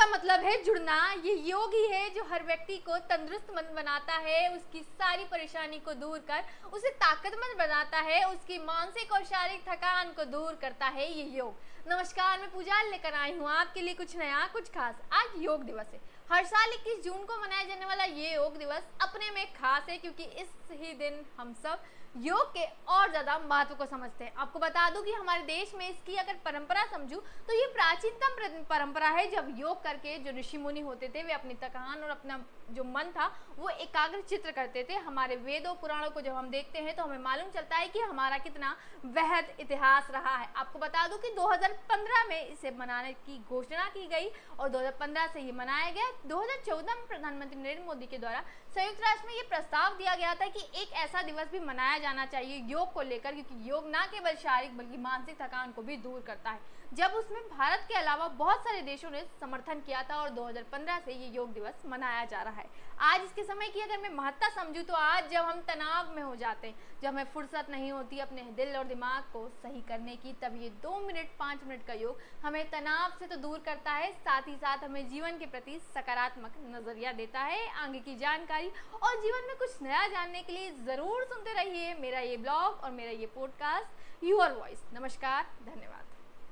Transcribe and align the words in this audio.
का 0.00 0.06
मतलब 0.08 0.40
है 0.40 0.56
जुड़ना। 0.64 0.96
ये 1.24 1.34
योग 1.46 1.74
ही 1.74 1.86
है 1.86 2.08
जो 2.10 2.22
हर 2.30 2.42
व्यक्ति 2.44 2.76
को 2.86 2.96
तंदुरुस्त 3.08 3.50
मन 3.56 3.74
बनाता 3.74 4.14
है, 4.18 4.38
उसकी 4.48 4.80
सारी 4.82 5.24
परेशानी 5.24 5.78
को 5.78 5.94
दूर 5.94 6.18
कर, 6.28 6.44
उसे 6.72 6.90
ताकतमंद 6.96 7.58
बनाता 7.58 7.98
है, 8.00 8.22
उसकी 8.26 8.58
मानसिक 8.60 9.12
और 9.12 9.24
शारीरिक 9.24 9.68
थकान 9.68 10.12
को 10.16 10.24
दूर 10.30 10.58
करता 10.62 10.86
है 10.88 11.10
ये 11.10 11.24
योग। 11.36 11.68
नमस्कार, 11.88 12.38
मैं 12.38 12.50
पूजा 12.50 12.82
लेकर 12.84 13.14
आई 13.16 13.36
हूँ 13.36 13.50
आपके 13.50 13.82
लिए 13.82 13.94
कुछ 13.94 14.16
नया, 14.16 14.46
कुछ 14.52 14.68
खास। 14.70 15.02
आज 15.14 15.42
योग 15.42 15.62
दिवस 15.64 15.92
है। 15.92 16.00
हर 16.30 16.44
साल 16.46 16.72
21 16.72 17.04
जून 17.04 17.24
को 17.24 17.36
मनाया 17.36 17.64
जाने 17.68 17.86
वाला 17.86 18.04
ये 18.06 18.34
योग 18.34 18.58
दिवस 18.58 18.82
अपने 19.02 19.30
में 19.30 19.46
खास 19.54 19.88
है 19.90 19.96
क्योंकि 19.98 20.24
इस 20.42 20.48
ही 20.72 20.92
दिन 20.98 21.24
हम 21.38 21.54
सब 21.62 21.82
योग 22.16 22.46
के 22.52 22.64
और 22.92 23.10
ज़्यादा 23.10 23.38
महत्व 23.40 23.74
को 23.74 23.86
समझते 23.86 24.24
हैं। 24.24 24.32
आपको 24.34 24.58
बता 24.58 24.88
दूँ 24.90 25.02
कि 25.04 25.12
हमारे 25.12 25.42
देश 25.44 25.74
में 25.74 25.88
इसकी 25.88 26.16
अगर 26.16 26.36
परंपरा 26.44 26.84
समझूं 26.86 27.18
तो 27.46 27.54
ये 27.54 27.66
प्राचीनतम 27.74 28.62
परंपरा 28.70 29.08
है 29.08 29.26
जब 29.30 29.54
योग 29.58 29.82
करके 29.90 30.18
जो 30.20 30.38
ऋषि 30.38 30.58
मुनि 30.58 30.80
होते 30.80 31.08
थे, 31.08 31.22
वे 31.22 31.32
अपनी 31.32 31.54
थकान 31.62 32.02
और 32.02 32.10
अपना 32.10 32.38
जो 32.70 32.84
मन 32.86 33.10
था, 33.12 33.26
वो 33.58 33.68
एकाग्र 33.68 34.20
चित्र 34.28 34.50
करते 34.52 34.84
थे। 34.88 34.94
हमारे 35.00 35.36
वेदों, 35.38 35.74
पुराणों 35.76 36.10
को 36.10 36.20
जब 36.20 36.34
हम 36.34 36.50
देखते 36.50 36.78
हैं 36.78 36.94
तो 36.96 37.02
हमें 37.02 37.18
मालूम 37.20 37.50
चलता 37.50 37.76
है 37.76 37.88
कि 37.88 38.00
हमारा 38.00 38.38
कितना 38.38 38.76
वहद 39.06 39.56
इतिहास 39.60 40.10
रहा 40.10 40.36
है। 40.36 40.48
आपको 40.56 40.78
बता 40.78 41.06
दूँ 41.08 41.18
कि 41.18 41.30
2015 41.34 42.24
में 42.28 42.40
इसे 42.42 42.70
मनाने 42.78 43.12
की 43.26 43.38
घोषणा 43.50 43.88
की 43.88 44.06
गई 44.06 44.30
और 44.58 44.68
2015 44.68 45.26
से 45.26 45.40
ये 45.40 45.52
मनाया 45.52 45.90
गया। 45.90 46.10
2014 46.26 46.94
में 46.94 47.06
प्रधानमंत्री 47.06 47.60
नरेंद्र 47.62 47.84
मोदी 47.84 48.06
के 48.06 48.18
द्वारा 48.18 48.42
संयुक्त 48.74 49.00
राष्ट्र 49.00 49.26
में 49.26 49.34
ये 49.34 49.42
प्रस्ताव 49.50 49.96
दिया 49.96 50.14
गया 50.16 50.34
था 50.34 50.46
कि 50.48 50.66
एक 50.82 50.92
ऐसा 50.98 51.22
दिवस 51.22 51.50
भी 51.52 51.60
मनाया 51.60 51.98
जाना 51.98 52.26
चाहिए 52.26 52.58
योग 52.68 52.92
को 52.92 53.02
लेकर, 53.02 53.32
क्योंकि 53.32 53.70
योग 53.70 53.88
ना 53.88 54.06
केवल 54.06 54.34
शारीरिक 54.36 54.76
बल्कि 54.78 54.96
मानसिक 54.98 55.40
थकान 55.42 55.72
को 55.72 55.82
भी 55.82 55.96
दूर 55.98 56.20
करता 56.26 56.50
है। 56.50 56.78
जब 56.92 57.12
उसमें 57.14 57.42
भारत 57.48 57.84
के 57.88 57.94
अलावा 57.94 58.26
बहुत 58.28 58.60
सारे 58.60 58.80
देशों 58.82 59.10
ने 59.10 59.20
समर्थन 59.40 59.79
किया 59.80 60.02
था 60.02 60.16
और 60.16 60.30
2015 60.30 60.98
से 61.04 61.12
ये 61.12 61.28
योग 61.28 61.52
दिवस 61.52 61.82
मनाया 61.86 62.24
जा 62.24 62.42
रहा 62.42 62.60
है। 62.60 62.68
आज 63.02 63.22
इसके 63.22 63.42
समय 63.44 63.68
की 63.68 63.80
अगर 63.80 63.98
मैं 63.98 64.10
महत्ता 64.14 64.48
समझूँ 64.54 64.82
तो 64.84 64.94
आज 64.94 65.30
जब 65.30 65.44
हम 65.44 65.60
तनाव 65.68 66.14
में 66.16 66.22
हो 66.22 66.34
जाते 66.36 66.68
हैं, 66.68 66.74
जब 67.02 67.08
हमें 67.08 67.32
फुर्सत 67.34 67.66
नहीं 67.70 67.90
होती 67.92 68.18
अपने 68.18 68.42
दिल 68.56 68.76
और 68.76 68.84
दिमाग 68.84 69.22
को 69.32 69.46
सही 69.62 69.80
करने 69.88 70.16
की, 70.16 70.32
तब 70.42 70.60
ये 70.62 70.68
दो 70.82 70.98
मिनट, 70.98 71.30
पाँच 71.38 71.64
मिनट 71.66 71.86
का 71.86 71.92
योग 71.94 72.20
हमें 72.44 72.70
तनाव 72.70 73.18
से 73.18 73.26
तो 73.26 73.36
दूर 73.38 73.58
करता 73.66 73.92
है, 73.92 74.12
साथ 74.14 74.48
ही 74.48 74.54
साथ 74.56 74.84
हमें 74.84 75.08
जीवन 75.08 75.38
के 75.38 75.46
प्रति 75.46 75.78
सकारात्मक 75.94 76.54
नज़रिया 76.66 77.12
देता 77.12 77.40
है, 77.42 77.66
आगे 77.78 77.98
की 78.00 78.16
जानकारी 78.16 78.68
और 78.94 79.20
जीवन 79.22 79.48
में 79.48 79.56
कुछ 79.58 79.82
नया 79.82 80.06
जानने 80.08 80.42
के 80.42 80.52
लिए 80.52 80.70
ज़रूर 80.86 81.24
सुनते 81.24 81.52
रहिए 81.54 81.94
मेरा 82.00 82.20
ये 82.20 82.36
ब्लॉग 82.36 82.84
और 82.84 82.90
मेरा 82.90 83.10
ये 83.12 83.26
पॉडकास्ट, 83.34 84.24
यूर 84.24 84.52
वॉइस। 84.52 84.84
नमस्कार, 84.94 85.44
धन्यवाद। 85.64 86.19